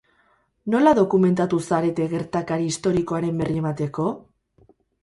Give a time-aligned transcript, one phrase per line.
[0.73, 4.13] Nola dokumentatu zarete gertakari historikoaren berri emateko?